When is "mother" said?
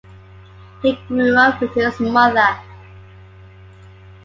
1.99-2.57